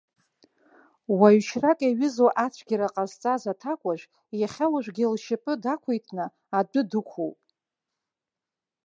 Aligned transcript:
Уаҩшьрак 1.19 1.79
иаҩызоу 1.83 2.29
ацәгьара 2.45 2.93
ҟазҵаз 2.93 3.43
аҭакәажә, 3.51 4.05
иахьа 4.39 4.67
уажәгьы 4.73 5.05
лшьапы 5.13 5.53
дақәиҭны, 5.63 6.25
адәы 6.59 6.81
дықәуп. 6.89 7.37